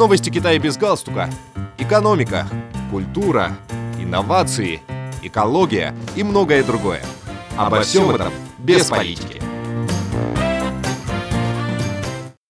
Новости 0.00 0.30
Китая 0.30 0.58
без 0.58 0.78
галстука. 0.78 1.28
Экономика, 1.76 2.48
культура, 2.90 3.58
инновации, 3.98 4.80
экология 5.22 5.94
и 6.16 6.22
многое 6.22 6.64
другое. 6.64 7.04
Обо 7.54 7.82
всем 7.82 8.08
этом 8.08 8.32
без 8.58 8.86
политики. 8.86 9.42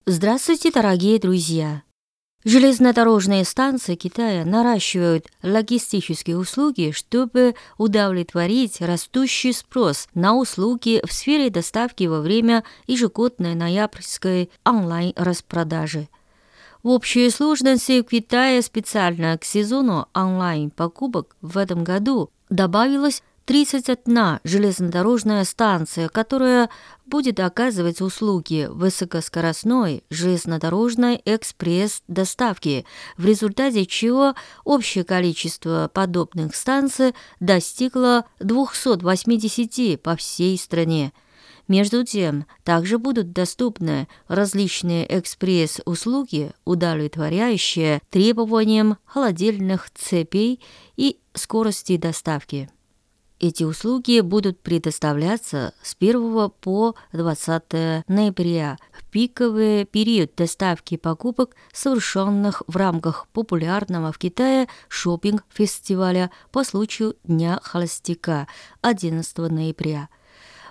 Здравствуйте, 0.07 0.71
дорогие 0.71 1.19
друзья! 1.19 1.83
Железнодорожные 2.45 3.45
станции 3.45 3.97
Китая 3.97 4.45
наращивают 4.45 5.27
логистические 5.43 6.39
услуги, 6.39 6.93
чтобы 6.95 7.57
удовлетворить 7.79 8.81
растущий 8.81 9.53
спрос 9.53 10.07
на 10.15 10.37
услуги 10.37 11.03
в 11.05 11.13
сфере 11.13 11.51
доставки 11.51 12.05
во 12.05 12.21
время 12.21 12.63
ежегодной 12.87 13.57
ноябрьской 13.57 14.51
онлайн-распродажи. 14.65 16.07
В 16.83 16.89
общей 16.89 17.29
сложности 17.29 18.01
в 18.01 18.05
Китае 18.05 18.63
специально 18.63 19.37
к 19.37 19.45
сезону 19.45 20.09
онлайн-покупок 20.15 21.37
в 21.43 21.59
этом 21.59 21.85
году 21.85 22.31
добавилось 22.49 23.23
31 23.45 24.39
железнодорожная 24.45 25.45
станция, 25.45 26.09
которая 26.09 26.71
будет 27.05 27.39
оказывать 27.41 28.01
услуги 28.01 28.67
высокоскоростной 28.71 30.05
железнодорожной 30.09 31.21
экспресс-доставки, 31.27 32.87
в 33.19 33.27
результате 33.27 33.85
чего 33.85 34.35
общее 34.65 35.05
количество 35.05 35.91
подобных 35.93 36.55
станций 36.55 37.15
достигло 37.41 38.25
280 38.39 40.01
по 40.01 40.17
всей 40.17 40.57
стране. 40.57 41.13
Между 41.71 42.05
тем, 42.05 42.47
также 42.65 42.99
будут 42.99 43.31
доступны 43.31 44.09
различные 44.27 45.07
экспресс-услуги, 45.21 46.51
удовлетворяющие 46.65 48.03
требованиям 48.11 48.99
холодильных 49.05 49.89
цепей 49.95 50.61
и 50.97 51.21
скорости 51.33 51.97
доставки. 51.97 52.69
Эти 53.39 53.63
услуги 53.63 54.19
будут 54.19 54.59
предоставляться 54.59 55.73
с 55.81 55.95
1 55.97 56.51
по 56.61 56.97
20 57.13 58.09
ноября 58.09 58.77
в 58.91 59.05
пиковый 59.09 59.85
период 59.85 60.35
доставки 60.35 60.97
покупок, 60.97 61.55
совершенных 61.73 62.65
в 62.67 62.77
рамках 62.77 63.29
популярного 63.29 64.11
в 64.11 64.19
Китае 64.19 64.67
шопинг-фестиваля 64.89 66.33
по 66.51 66.65
случаю 66.65 67.15
Дня 67.23 67.61
холостяка 67.63 68.49
11 68.83 69.39
ноября. 69.39 70.09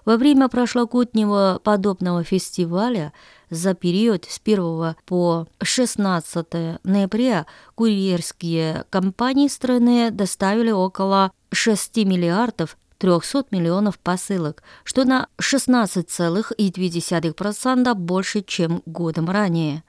Во 0.05 0.17
время 0.17 0.49
прошлогоднего 0.49 1.59
подобного 1.63 2.23
фестиваля 2.23 3.13
за 3.49 3.73
период 3.73 4.25
с 4.25 4.39
1 4.43 4.95
по 5.05 5.47
16 5.61 6.45
ноября 6.83 7.45
курьерские 7.75 8.85
компании 8.89 9.47
страны 9.47 10.11
доставили 10.11 10.71
около 10.71 11.31
6 11.51 11.97
миллиардов 11.97 12.77
300 12.99 13.45
миллионов 13.51 13.97
посылок, 13.97 14.61
что 14.83 15.05
на 15.05 15.27
16,2% 15.41 17.93
больше, 17.95 18.41
чем 18.41 18.83
годом 18.85 19.29
ранее. 19.29 19.83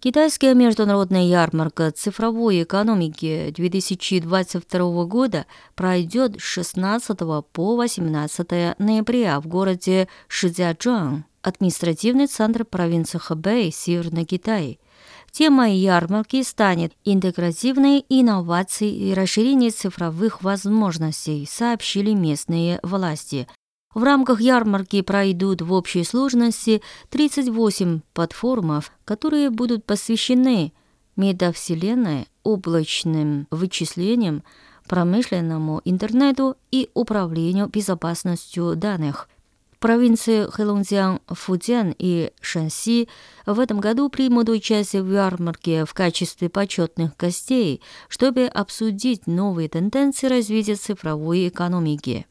Китайская 0.00 0.54
международная 0.54 1.24
ярмарка 1.24 1.90
цифровой 1.90 2.62
экономики 2.62 3.52
2022 3.54 5.04
года 5.04 5.44
пройдет 5.74 6.40
с 6.40 6.42
16 6.42 7.18
по 7.52 7.76
18 7.76 8.78
ноября 8.78 9.38
в 9.42 9.46
городе 9.46 10.08
Шицзячжуан, 10.26 11.26
административный 11.42 12.28
центр 12.28 12.64
провинции 12.64 13.18
Хэбэй, 13.18 13.70
Северный 13.70 14.24
Китай– 14.24 14.80
Темой 15.30 15.76
ярмарки 15.76 16.42
станет 16.42 16.92
интегративные 17.04 18.04
инновации 18.08 18.92
и 18.92 19.14
расширение 19.14 19.70
цифровых 19.70 20.42
возможностей, 20.42 21.48
сообщили 21.48 22.12
местные 22.14 22.80
власти. 22.82 23.46
В 23.92 24.04
рамках 24.04 24.40
ярмарки 24.40 25.02
пройдут 25.02 25.62
в 25.62 25.72
общей 25.72 26.04
сложности 26.04 26.80
38 27.10 28.00
платформов, 28.14 28.92
которые 29.04 29.50
будут 29.50 29.84
посвящены 29.84 30.72
метавселенной, 31.16 32.28
облачным 32.42 33.46
вычислениям, 33.50 34.42
промышленному 34.86 35.80
интернету 35.84 36.56
и 36.70 36.88
управлению 36.94 37.68
безопасностью 37.68 38.76
данных– 38.76 39.28
провинции 39.80 40.48
Хэлунцзян, 40.48 41.20
Фудзян 41.26 41.94
и 41.98 42.32
Шанси 42.40 43.08
в 43.46 43.58
этом 43.58 43.80
году 43.80 44.08
примут 44.08 44.48
участие 44.48 45.02
в 45.02 45.10
ярмарке 45.12 45.84
в 45.84 45.94
качестве 45.94 46.48
почетных 46.48 47.16
гостей, 47.16 47.80
чтобы 48.08 48.44
обсудить 48.44 49.26
новые 49.26 49.68
тенденции 49.68 50.28
развития 50.28 50.76
цифровой 50.76 51.48
экономики. 51.48 52.26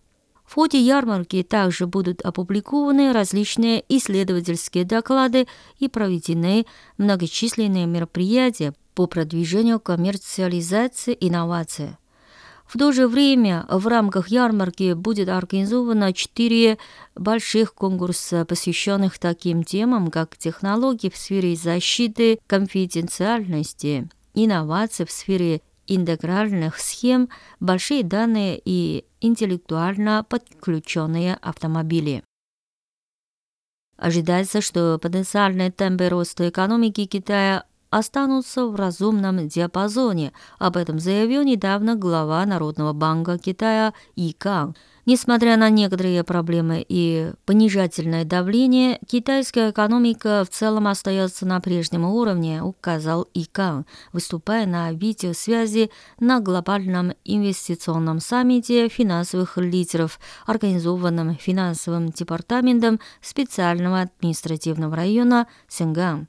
В 0.50 0.56
ходе 0.56 0.80
ярмарки 0.80 1.44
также 1.44 1.86
будут 1.86 2.22
опубликованы 2.22 3.14
различные 3.14 3.86
исследовательские 3.88 4.84
доклады 4.84 5.46
и 5.78 5.88
проведены 5.88 6.66
многочисленные 6.98 7.86
мероприятия 7.86 8.74
по 8.96 9.06
продвижению 9.06 9.80
коммерциализации 9.80 11.16
инноваций. 11.20 11.98
В 12.66 12.80
то 12.80 12.92
же 12.92 13.08
время 13.08 13.68
в 13.70 13.86
рамках 13.86 14.30
ярмарки 14.30 14.94
будет 14.94 15.30
организовано 15.30 16.14
четыре 16.14 16.80
больших 17.14 17.76
конкурса, 17.76 18.44
посвященных 18.44 19.20
таким 19.20 19.64
темам, 19.64 20.10
как 20.10 20.36
технологии 20.36 21.10
в 21.10 21.18
сфере 21.18 21.56
защиты 21.56 22.40
конфиденциальности, 22.48 24.10
инновации 24.34 25.06
в 25.06 25.12
сфере 25.12 25.62
интегральных 25.90 26.80
схем, 26.80 27.30
большие 27.60 28.04
данные 28.04 28.62
и 28.64 29.06
интеллектуально 29.20 30.26
подключенные 30.28 31.36
автомобили. 31.36 32.24
Ожидается, 33.98 34.62
что 34.62 34.98
потенциальные 34.98 35.72
темпы 35.72 36.08
роста 36.08 36.48
экономики 36.48 37.06
Китая 37.06 37.66
останутся 37.90 38.66
в 38.66 38.76
разумном 38.76 39.48
диапазоне. 39.48 40.34
Об 40.58 40.78
этом 40.78 41.00
заявил 41.00 41.44
недавно 41.44 41.96
глава 41.96 42.46
Народного 42.46 42.94
банка 42.94 43.38
Китая 43.38 43.94
И 44.16 44.34
Канг. 44.34 44.76
Несмотря 45.10 45.58
на 45.58 45.72
некоторые 45.72 46.24
проблемы 46.24 46.86
и 46.88 47.32
понижательное 47.46 48.26
давление, 48.26 49.00
китайская 49.08 49.72
экономика 49.72 50.46
в 50.46 50.54
целом 50.54 50.86
остается 50.86 51.48
на 51.48 51.60
прежнем 51.62 52.06
уровне, 52.06 52.62
указал 52.62 53.28
Икан, 53.34 53.88
выступая 54.14 54.68
на 54.68 54.92
видеосвязи 54.92 55.90
на 56.20 56.42
глобальном 56.42 57.14
инвестиционном 57.26 58.20
саммите 58.20 58.88
финансовых 58.88 59.58
лидеров, 59.58 60.20
организованном 60.46 61.36
финансовым 61.38 62.10
департаментом 62.10 63.00
специального 63.20 64.02
административного 64.02 64.96
района 64.96 65.48
Синган. 65.68 66.28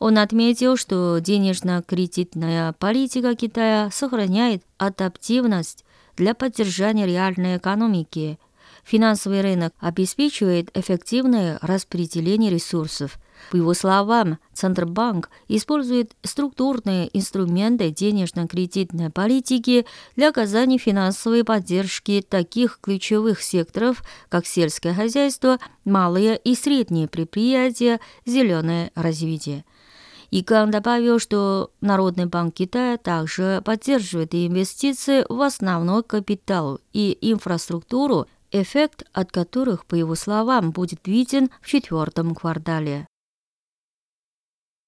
Он 0.00 0.16
отметил, 0.16 0.76
что 0.76 1.18
денежно-кредитная 1.18 2.72
политика 2.72 3.34
Китая 3.34 3.90
сохраняет 3.92 4.62
адаптивность 4.78 5.84
для 6.16 6.34
поддержания 6.34 7.06
реальной 7.06 7.58
экономики. 7.58 8.38
Финансовый 8.82 9.42
рынок 9.42 9.74
обеспечивает 9.78 10.70
эффективное 10.74 11.58
распределение 11.60 12.50
ресурсов. 12.50 13.18
По 13.50 13.56
его 13.56 13.74
словам, 13.74 14.38
Центробанк 14.54 15.28
использует 15.48 16.12
структурные 16.22 17.10
инструменты 17.12 17.90
денежно-кредитной 17.90 19.10
политики 19.10 19.84
для 20.16 20.30
оказания 20.30 20.78
финансовой 20.78 21.44
поддержки 21.44 22.24
таких 22.26 22.78
ключевых 22.80 23.42
секторов, 23.42 24.02
как 24.30 24.46
сельское 24.46 24.94
хозяйство, 24.94 25.58
малые 25.84 26.38
и 26.38 26.54
средние 26.54 27.06
предприятия, 27.06 28.00
зеленое 28.24 28.92
развитие. 28.94 29.64
Иган 30.30 30.70
добавил, 30.70 31.18
что 31.18 31.72
Народный 31.80 32.26
банк 32.26 32.54
Китая 32.54 32.98
также 32.98 33.62
поддерживает 33.64 34.34
инвестиции 34.34 35.24
в 35.28 35.40
основной 35.40 36.04
капитал 36.04 36.80
и 36.92 37.18
инфраструктуру, 37.20 38.26
эффект 38.52 39.02
от 39.12 39.32
которых, 39.32 39.86
по 39.86 39.96
его 39.96 40.14
словам, 40.14 40.70
будет 40.70 41.06
виден 41.08 41.50
в 41.60 41.66
четвертом 41.66 42.34
квартале. 42.36 43.06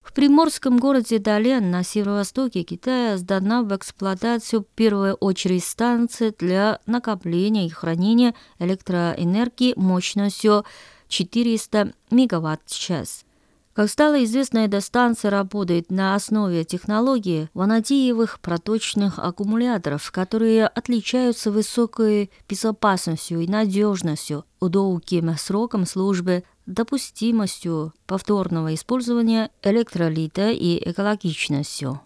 В 0.01 0.13
приморском 0.13 0.79
городе 0.79 1.19
Дален 1.19 1.71
на 1.71 1.83
северо-востоке 1.83 2.63
Китая 2.63 3.17
сдана 3.17 3.63
в 3.63 3.75
эксплуатацию 3.75 4.63
в 4.63 4.67
первую 4.67 5.15
очередь 5.15 5.65
станция 5.65 6.35
для 6.37 6.81
накопления 6.87 7.67
и 7.67 7.71
хранения 7.71 8.35
электроэнергии 8.59 9.75
мощностью 9.77 10.65
400 11.09 11.95
мегаватт 12.11 12.63
в 12.67 12.79
час– 12.79 13.25
Как 13.75 13.89
стало 13.89 14.23
известно, 14.25 14.59
эта 14.59 14.83
станция 14.83 15.31
работает 15.31 15.91
на 15.91 16.15
основе 16.15 16.63
технологии 16.63 17.49
ванадиевых 17.55 18.39
проточных 18.41 19.19
аккумуляторов, 19.19 20.11
которые 20.11 20.67
отличаются 20.67 21.51
высокой 21.51 22.31
безопасностью 22.47 23.41
и 23.41 23.49
надежностью, 23.49 24.45
долгим 24.61 25.35
сроком 25.39 25.87
службы, 25.87 26.45
допустимостью 26.67 27.95
повторного 28.07 28.75
использования 28.75 29.51
электролита 29.63 30.51
и 30.51 30.91
экологичностью. 30.91 32.01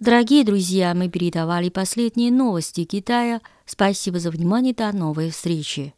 Дорогие 0.00 0.44
друзья, 0.44 0.94
мы 0.94 1.08
передавали 1.08 1.68
последние 1.68 2.30
новости 2.30 2.84
Китая. 2.84 3.40
Спасибо 3.68 4.18
за 4.18 4.30
внимание, 4.30 4.72
до 4.72 4.90
новой 4.96 5.30
встречи. 5.30 5.86